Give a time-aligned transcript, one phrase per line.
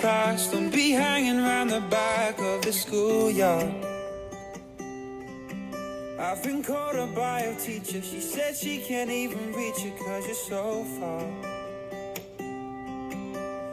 [0.00, 3.72] class, don't be hanging around the back of the schoolyard.
[6.18, 10.34] I've been called a bio teacher, she said she can't even reach you cause you're
[10.34, 11.26] so far.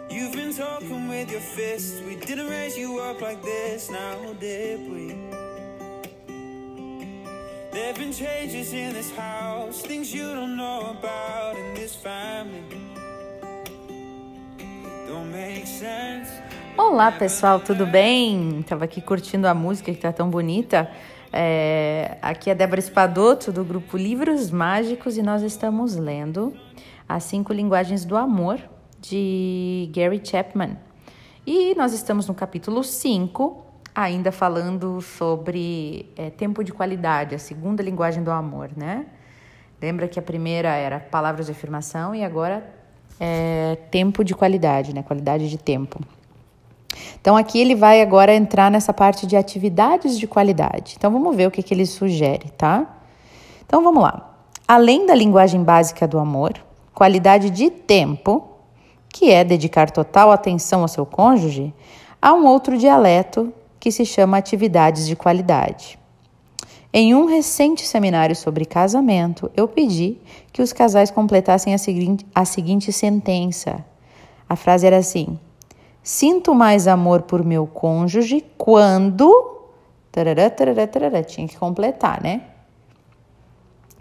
[0.09, 4.79] You've been talking with your fists, we didn't raise you up like this, now did
[4.91, 5.15] we?
[7.71, 12.99] There've been changes in this house, things you don't know about in this family.
[16.75, 18.64] Olá pessoal, tudo bem?
[18.64, 20.89] Tava aqui curtindo a música que tá tão bonita.
[21.32, 26.52] É, aqui é Débora Espadoto do grupo Livros Mágicos e nós estamos lendo
[27.07, 28.60] As Cinco Linguagens do Amor
[29.00, 30.78] de Gary Chapman.
[31.46, 37.83] E nós estamos no capítulo 5, ainda falando sobre é, tempo de qualidade, a segunda
[37.83, 39.05] linguagem do amor, né?
[39.80, 42.78] Lembra que a primeira era palavras de afirmação e agora
[43.20, 45.03] é tempo de qualidade, né?
[45.03, 46.00] Qualidade de tempo.
[47.22, 50.95] Então aqui ele vai agora entrar nessa parte de atividades de qualidade.
[50.98, 52.88] Então vamos ver o que, que ele sugere, tá?
[53.66, 54.30] Então vamos lá.
[54.67, 56.53] Além da linguagem básica do amor,
[56.94, 58.47] qualidade de tempo,
[59.09, 61.73] que é dedicar total atenção ao seu cônjuge,
[62.22, 65.97] há um outro dialeto que se chama atividades de qualidade.
[66.91, 70.17] Em um recente seminário sobre casamento, eu pedi
[70.51, 73.85] que os casais completassem a seguinte, a seguinte sentença.
[74.47, 75.37] A frase era assim:
[76.01, 79.57] Sinto mais amor por meu cônjuge quando.
[80.11, 81.23] Tarará, tarará, tarará.
[81.23, 82.41] Tinha que completar, né?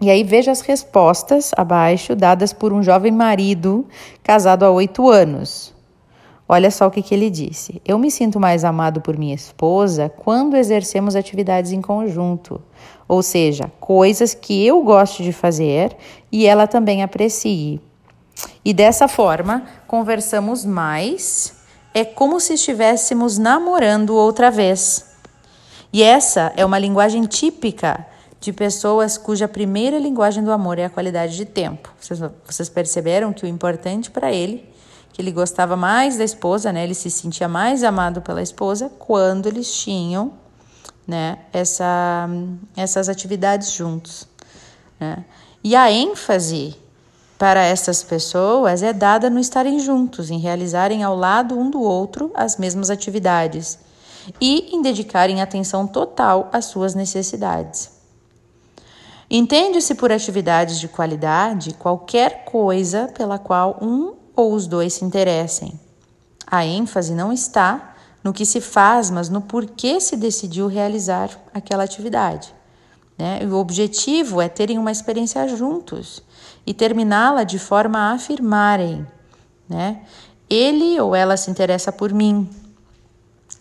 [0.01, 3.85] E aí veja as respostas abaixo dadas por um jovem marido
[4.23, 5.75] casado há oito anos.
[6.51, 7.79] Olha só o que, que ele disse.
[7.85, 12.59] Eu me sinto mais amado por minha esposa quando exercemos atividades em conjunto,
[13.07, 15.95] ou seja, coisas que eu gosto de fazer
[16.31, 17.79] e ela também aprecie.
[18.65, 21.53] E dessa forma, conversamos mais,
[21.93, 25.05] é como se estivéssemos namorando outra vez.
[25.93, 28.07] E essa é uma linguagem típica
[28.39, 31.93] de pessoas cuja primeira linguagem do amor é a qualidade de tempo.
[31.99, 34.67] Vocês, vocês perceberam que o importante para ele
[35.11, 36.83] que ele gostava mais da esposa, né?
[36.83, 40.33] Ele se sentia mais amado pela esposa quando eles tinham,
[41.07, 41.39] né?
[41.51, 42.29] Essa,
[42.75, 44.27] essas atividades juntos,
[44.99, 45.25] né?
[45.63, 46.75] E a ênfase
[47.37, 52.31] para essas pessoas é dada no estarem juntos, em realizarem ao lado um do outro
[52.35, 53.79] as mesmas atividades
[54.39, 57.91] e em dedicarem atenção total às suas necessidades.
[59.31, 65.77] Entende-se por atividades de qualidade qualquer coisa pela qual um ou os dois se interessem.
[66.47, 71.83] A ênfase não está no que se faz, mas no porquê se decidiu realizar aquela
[71.83, 72.55] atividade.
[73.17, 73.41] Né?
[73.45, 76.23] O objetivo é terem uma experiência juntos
[76.65, 79.05] e terminá-la de forma a afirmarem:
[79.67, 80.03] né?
[80.49, 82.49] ele ou ela se interessa por mim,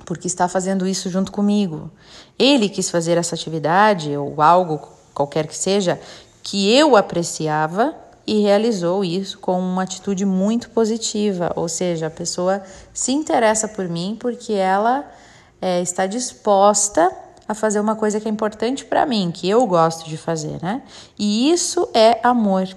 [0.04, 1.90] porque está fazendo isso junto comigo.
[2.38, 4.80] Ele quis fazer essa atividade ou algo,
[5.12, 6.00] qualquer que seja,
[6.40, 7.96] que eu apreciava
[8.28, 12.62] e realizou isso com uma atitude muito positiva, ou seja, a pessoa
[12.92, 15.10] se interessa por mim porque ela
[15.62, 17.10] é, está disposta
[17.48, 20.82] a fazer uma coisa que é importante para mim, que eu gosto de fazer, né?
[21.18, 22.68] E isso é amor.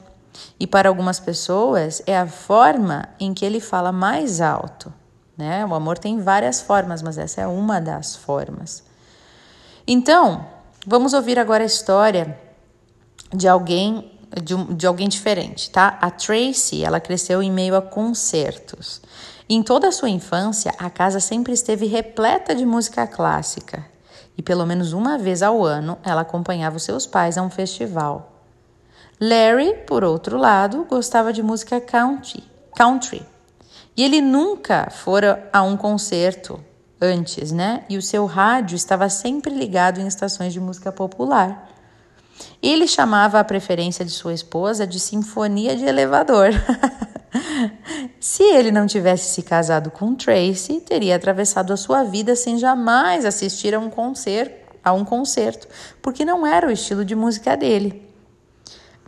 [0.58, 4.94] E para algumas pessoas é a forma em que ele fala mais alto,
[5.38, 5.66] né?
[5.66, 8.86] O amor tem várias formas, mas essa é uma das formas.
[9.86, 10.46] Então,
[10.88, 12.40] vamos ouvir agora a história
[13.34, 15.98] de alguém de, um, de alguém diferente, tá?
[16.02, 19.02] A Tracy, ela cresceu em meio a concertos.
[19.50, 23.86] Em toda a sua infância, a casa sempre esteve repleta de música clássica.
[24.38, 28.32] E pelo menos uma vez ao ano, ela acompanhava os seus pais a um festival.
[29.20, 32.44] Larry, por outro lado, gostava de música country.
[32.76, 33.26] country.
[33.96, 36.64] E ele nunca fora a um concerto
[37.00, 37.84] antes, né?
[37.90, 41.70] E o seu rádio estava sempre ligado em estações de música popular.
[42.62, 46.50] Ele chamava a preferência de sua esposa de sinfonia de elevador.
[48.20, 53.26] se ele não tivesse se casado com Tracy, teria atravessado a sua vida sem jamais
[53.26, 55.68] assistir a um concerto, a um concerto,
[56.02, 58.08] porque não era o estilo de música dele.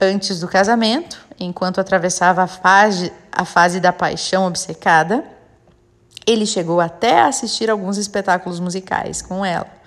[0.02, 5.24] Antes do casamento, enquanto atravessava a fase, a fase da paixão obcecada,
[6.26, 9.83] ele chegou até a assistir alguns espetáculos musicais com ela.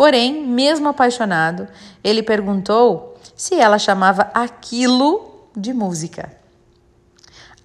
[0.00, 1.68] Porém, mesmo apaixonado,
[2.02, 6.32] ele perguntou se ela chamava aquilo de música.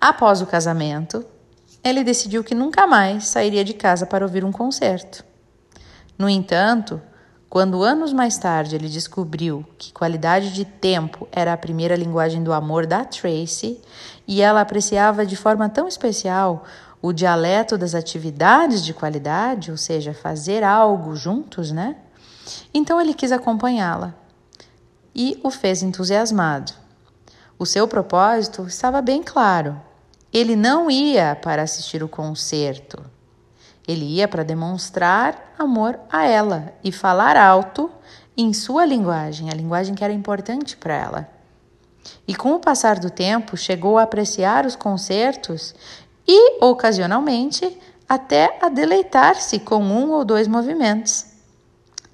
[0.02, 1.24] Após o casamento,
[1.82, 5.24] ele decidiu que nunca mais sairia de casa para ouvir um concerto.
[6.18, 7.02] No entanto,
[7.50, 12.52] quando anos mais tarde ele descobriu que qualidade de tempo era a primeira linguagem do
[12.52, 13.80] amor da Tracy
[14.28, 16.66] e ela apreciava de forma tão especial
[17.02, 21.96] o dialeto das atividades de qualidade, ou seja, fazer algo juntos, né?
[22.74, 24.14] Então ele quis acompanhá-la
[25.16, 26.74] e o fez entusiasmado.
[27.58, 29.80] O seu propósito estava bem claro.
[30.34, 33.02] Ele não ia para assistir o concerto.
[33.88, 37.90] Ele ia para demonstrar amor a ela e falar alto
[38.36, 41.30] em sua linguagem, a linguagem que era importante para ela.
[42.28, 45.74] E com o passar do tempo, chegou a apreciar os concertos
[46.28, 51.35] e, ocasionalmente, até a deleitar-se com um ou dois movimentos.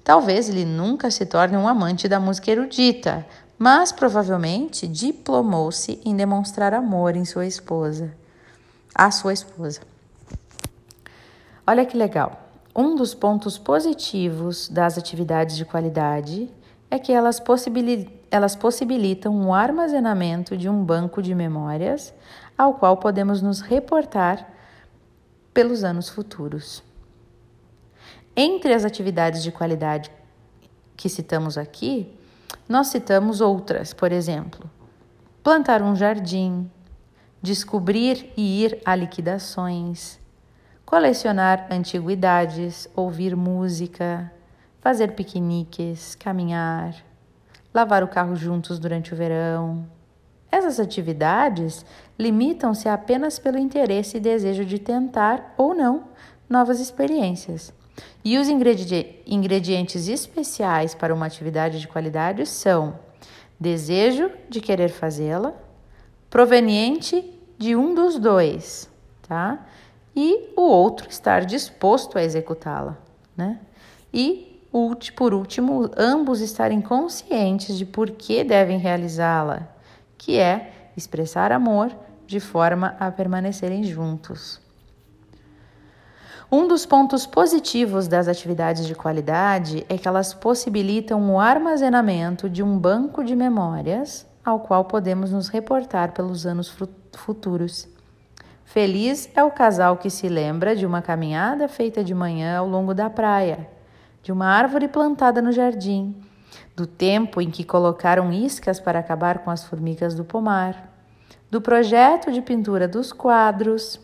[0.04, 3.24] Talvez ele nunca se torne um amante da música erudita,
[3.58, 8.12] mas provavelmente diplomou-se em demonstrar amor em sua esposa,
[8.94, 9.80] à sua esposa.
[11.64, 12.48] Olha que legal.
[12.74, 16.50] Um dos pontos positivos das atividades de qualidade
[16.90, 22.12] é que elas, possibilitam, elas possibilitam o armazenamento de um banco de memórias
[22.58, 24.50] ao qual podemos nos reportar
[25.54, 26.82] pelos anos futuros.
[28.34, 30.10] Entre as atividades de qualidade
[30.96, 32.10] que citamos aqui,
[32.66, 34.70] nós citamos outras, por exemplo,
[35.42, 36.70] plantar um jardim,
[37.42, 40.18] descobrir e ir a liquidações,
[40.86, 44.32] colecionar antiguidades, ouvir música,
[44.80, 46.94] fazer piqueniques, caminhar,
[47.74, 49.86] lavar o carro juntos durante o verão.
[50.50, 51.84] Essas atividades
[52.18, 56.04] limitam-se apenas pelo interesse e desejo de tentar ou não
[56.48, 57.74] novas experiências.
[58.24, 62.98] E os ingredientes especiais para uma atividade de qualidade são
[63.58, 65.52] desejo de querer fazê-la,
[66.30, 68.88] proveniente de um dos dois,
[69.28, 69.66] tá?
[70.14, 72.96] E o outro estar disposto a executá-la,
[73.36, 73.60] né?
[74.12, 74.48] E
[75.14, 79.68] por último, ambos estarem conscientes de por que devem realizá-la,
[80.16, 81.94] que é expressar amor
[82.26, 84.61] de forma a permanecerem juntos.
[86.54, 92.62] Um dos pontos positivos das atividades de qualidade é que elas possibilitam o armazenamento de
[92.62, 96.70] um banco de memórias ao qual podemos nos reportar pelos anos
[97.14, 97.88] futuros.
[98.66, 102.92] Feliz é o casal que se lembra de uma caminhada feita de manhã ao longo
[102.92, 103.66] da praia,
[104.22, 106.14] de uma árvore plantada no jardim,
[106.76, 110.92] do tempo em que colocaram iscas para acabar com as formigas do pomar,
[111.50, 113.98] do projeto de pintura dos quadros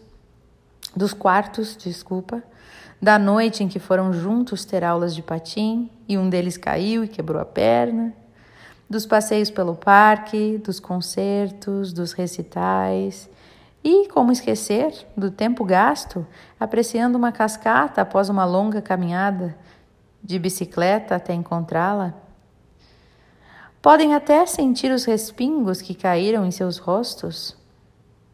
[0.99, 2.43] dos quartos, desculpa,
[3.01, 7.09] da noite em que foram juntos ter aulas de patim e um deles caiu e
[7.09, 8.13] quebrou a perna,
[8.91, 13.31] dos passeios pelo parque, dos concertos, dos recitais
[13.85, 16.27] e, como esquecer, do tempo gasto
[16.59, 19.57] apreciando uma cascata após uma longa caminhada
[20.21, 22.13] de bicicleta até encontrá-la.
[23.81, 27.57] Podem até sentir os respingos que caíram em seus rostos.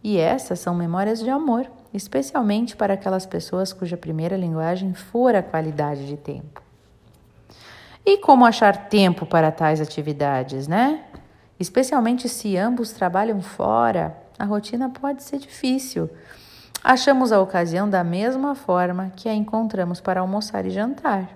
[0.03, 5.43] E essas são memórias de amor especialmente para aquelas pessoas cuja primeira linguagem for a
[5.43, 6.61] qualidade de tempo.
[8.05, 11.05] E como achar tempo para tais atividades, né?
[11.59, 16.11] Especialmente se ambos trabalham fora, a rotina pode ser difícil.
[16.83, 21.31] Achamos a ocasião da mesma forma que a encontramos para almoçar e jantar.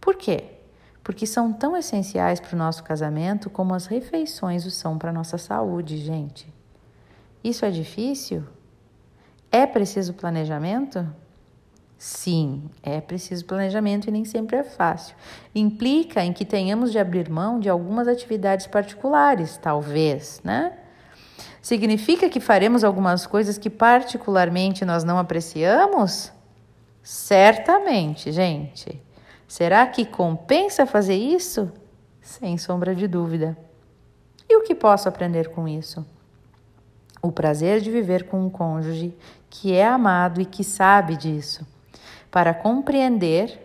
[0.00, 0.44] Por quê?
[1.02, 5.12] Porque são tão essenciais para o nosso casamento como as refeições o são para a
[5.12, 6.52] nossa saúde, gente.
[7.42, 8.44] Isso é difícil?
[9.54, 11.06] É preciso planejamento?
[11.96, 15.14] Sim, é preciso planejamento e nem sempre é fácil.
[15.54, 20.76] Implica em que tenhamos de abrir mão de algumas atividades particulares, talvez, né?
[21.62, 26.32] Significa que faremos algumas coisas que particularmente nós não apreciamos?
[27.00, 29.00] Certamente, gente.
[29.46, 31.70] Será que compensa fazer isso?
[32.20, 33.56] Sem sombra de dúvida.
[34.48, 36.04] E o que posso aprender com isso?
[37.22, 39.16] O prazer de viver com um cônjuge
[39.56, 41.64] que é amado e que sabe disso,
[42.28, 43.64] para compreender,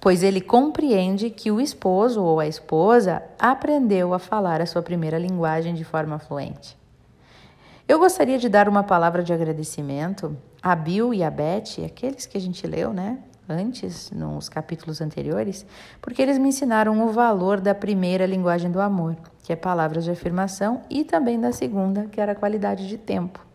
[0.00, 5.18] pois ele compreende que o esposo ou a esposa aprendeu a falar a sua primeira
[5.18, 6.78] linguagem de forma fluente.
[7.86, 12.38] Eu gostaria de dar uma palavra de agradecimento a Bill e a Beth, aqueles que
[12.38, 13.18] a gente leu, né?
[13.46, 15.66] Antes, nos capítulos anteriores,
[16.00, 20.10] porque eles me ensinaram o valor da primeira linguagem do amor, que é palavras de
[20.10, 23.51] afirmação, e também da segunda, que era a qualidade de tempo.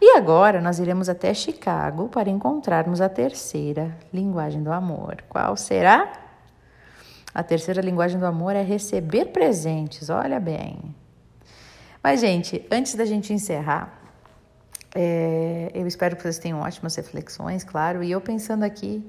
[0.00, 5.24] E agora nós iremos até Chicago para encontrarmos a terceira linguagem do amor.
[5.28, 6.12] Qual será?
[7.34, 10.94] A terceira linguagem do amor é receber presentes, olha bem.
[12.02, 14.00] Mas, gente, antes da gente encerrar,
[14.94, 19.04] é, eu espero que vocês tenham ótimas reflexões, claro, e eu pensando aqui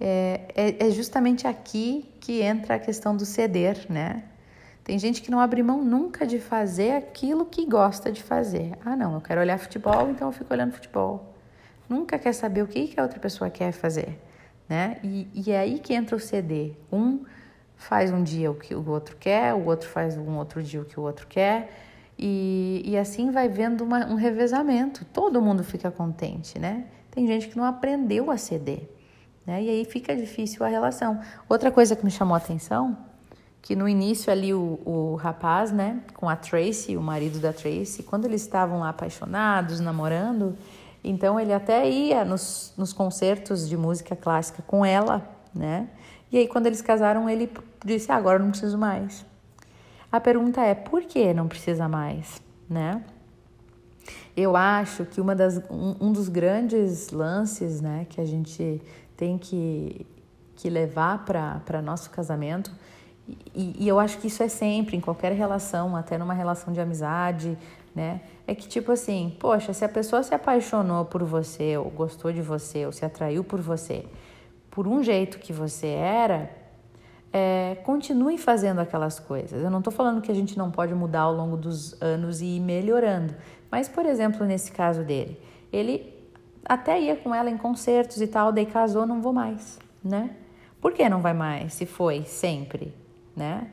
[0.00, 4.22] é, é, é justamente aqui que entra a questão do ceder, né?
[4.88, 8.72] Tem gente que não abre mão nunca de fazer aquilo que gosta de fazer.
[8.82, 11.34] Ah, não, eu quero olhar futebol, então eu fico olhando futebol.
[11.86, 14.18] Nunca quer saber o que, que a outra pessoa quer fazer,
[14.66, 14.96] né?
[15.04, 16.74] E, e é aí que entra o ceder.
[16.90, 17.22] Um
[17.76, 20.86] faz um dia o que o outro quer, o outro faz um outro dia o
[20.86, 21.70] que o outro quer,
[22.18, 25.04] e, e assim vai vendo uma, um revezamento.
[25.12, 26.86] Todo mundo fica contente, né?
[27.10, 28.88] Tem gente que não aprendeu a ceder,
[29.46, 29.62] né?
[29.62, 31.20] E aí fica difícil a relação.
[31.46, 32.96] Outra coisa que me chamou a atenção,
[33.60, 38.02] que no início ali o, o rapaz, né, com a Tracy, o marido da Tracy,
[38.02, 40.56] quando eles estavam lá apaixonados, namorando,
[41.02, 45.88] então ele até ia nos, nos concertos de música clássica com ela, né?
[46.30, 47.50] E aí quando eles casaram, ele
[47.84, 49.24] disse: ah, agora não preciso mais.
[50.10, 53.02] A pergunta é: por que não precisa mais, né?
[54.36, 58.80] Eu acho que uma das, um, um dos grandes lances, né, que a gente
[59.16, 60.06] tem que,
[60.54, 62.70] que levar para nosso casamento,
[63.54, 66.80] e, e eu acho que isso é sempre, em qualquer relação, até numa relação de
[66.80, 67.58] amizade,
[67.94, 68.20] né?
[68.46, 72.40] É que tipo assim, poxa, se a pessoa se apaixonou por você, ou gostou de
[72.40, 74.04] você, ou se atraiu por você,
[74.70, 76.50] por um jeito que você era,
[77.32, 79.62] é, continue fazendo aquelas coisas.
[79.62, 82.56] Eu não estou falando que a gente não pode mudar ao longo dos anos e
[82.56, 83.34] ir melhorando,
[83.70, 85.38] mas, por exemplo, nesse caso dele,
[85.70, 86.14] ele
[86.64, 90.30] até ia com ela em concertos e tal, daí casou, não vou mais, né?
[90.80, 92.94] Por que não vai mais, se foi sempre,
[93.38, 93.68] né?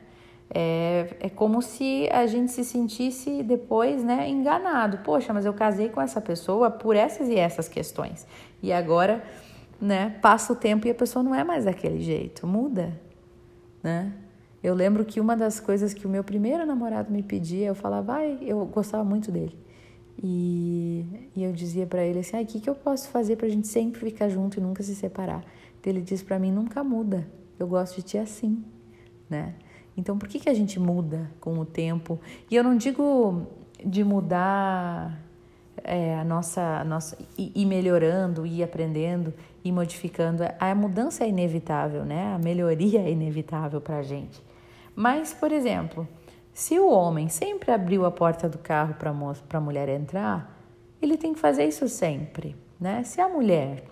[0.48, 4.98] É, é como se a gente se sentisse depois, né, enganado.
[4.98, 8.26] Poxa, mas eu casei com essa pessoa por essas e essas questões.
[8.62, 9.24] E agora,
[9.80, 12.98] né, passa o tempo e a pessoa não é mais daquele jeito, muda,
[13.82, 14.12] né?
[14.62, 18.14] Eu lembro que uma das coisas que o meu primeiro namorado me pedia, eu falava,
[18.14, 19.56] vai, eu gostava muito dele.
[20.20, 21.04] E,
[21.36, 23.50] e eu dizia para ele assim, ah, o que, que eu posso fazer para a
[23.50, 25.44] gente sempre ficar junto e nunca se separar?
[25.84, 27.28] Ele disse para mim, nunca muda,
[27.60, 28.64] eu gosto de ti assim,
[29.28, 29.54] né?
[29.96, 32.20] Então, por que, que a gente muda com o tempo?
[32.50, 33.46] E eu não digo
[33.84, 35.18] de mudar
[35.82, 39.32] é, a nossa, a nossa e, melhorando, e aprendendo,
[39.64, 40.42] e modificando.
[40.58, 42.34] A mudança é inevitável, né?
[42.34, 44.42] A melhoria é inevitável para a gente.
[44.94, 46.06] Mas, por exemplo,
[46.52, 50.58] se o homem sempre abriu a porta do carro para a mulher entrar,
[51.00, 53.02] ele tem que fazer isso sempre, né?
[53.04, 53.84] Se a mulher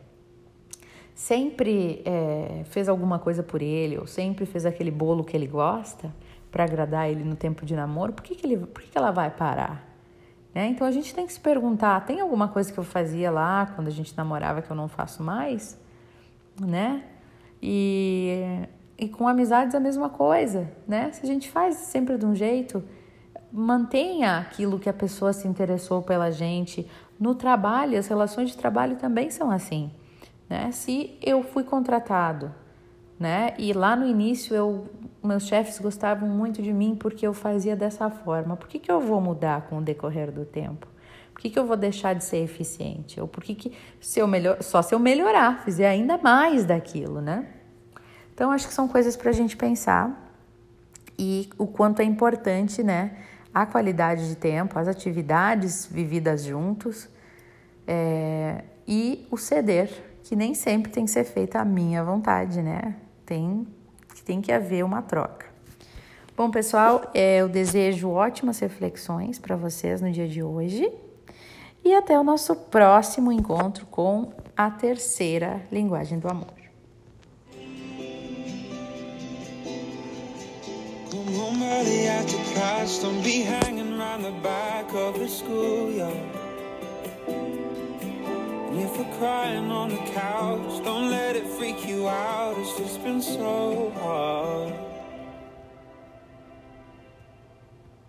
[1.14, 6.12] sempre é, fez alguma coisa por ele, ou sempre fez aquele bolo que ele gosta
[6.50, 9.10] para agradar ele no tempo de namoro, por que, que, ele, por que, que ela
[9.10, 9.84] vai parar?
[10.54, 10.68] Né?
[10.68, 13.88] Então a gente tem que se perguntar: tem alguma coisa que eu fazia lá quando
[13.88, 15.80] a gente namorava que eu não faço mais?
[16.60, 17.04] Né?
[17.60, 18.68] E
[18.98, 21.10] e com amizades a mesma coisa, né?
[21.12, 22.82] Se a gente faz sempre de um jeito,
[23.52, 26.88] mantenha aquilo que a pessoa se interessou pela gente.
[27.18, 29.90] No trabalho, as relações de trabalho também são assim,
[30.48, 30.70] né?
[30.72, 32.54] Se eu fui contratado,
[33.18, 33.54] né?
[33.58, 34.86] E lá no início eu,
[35.22, 38.56] meus chefes gostavam muito de mim porque eu fazia dessa forma.
[38.56, 40.86] Por que, que eu vou mudar com o decorrer do tempo?
[41.32, 43.20] Por que, que eu vou deixar de ser eficiente?
[43.20, 47.20] Ou por que, que se eu melhor, só se eu melhorar, fizer ainda mais daquilo,
[47.20, 47.48] né?
[48.32, 50.24] Então, acho que são coisas para a gente pensar
[51.18, 53.16] e o quanto é importante, né?
[53.52, 57.08] A qualidade de tempo, as atividades vividas juntos
[57.86, 59.90] é, e o ceder,
[60.24, 62.96] que nem sempre tem que ser feita à minha vontade, né?
[63.24, 63.66] Tem,
[64.24, 65.46] tem que haver uma troca.
[66.36, 70.90] Bom, pessoal, é, eu desejo ótimas reflexões para vocês no dia de hoje
[71.84, 76.64] e até o nosso próximo encontro com a terceira linguagem do amor.
[81.62, 82.98] early after class.
[82.98, 86.43] Don't be hanging around the back of the.
[88.74, 92.58] And if we're crying on the couch, don't let it freak you out.
[92.58, 94.74] It's just been so hard.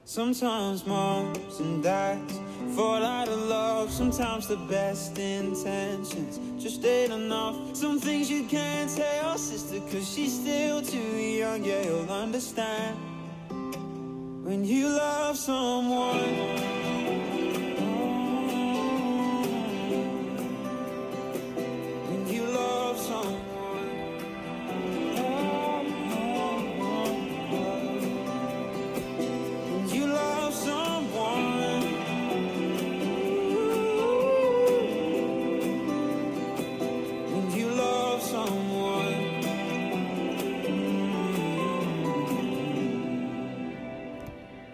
[0.05, 2.39] Sometimes moms and dads
[2.75, 3.91] fall out of love.
[3.91, 7.75] Sometimes the best intentions just ain't enough.
[7.75, 11.63] Some things you can't tell sister, cause she's still too young.
[11.63, 12.98] Yeah, you'll understand.
[14.43, 16.75] When you love someone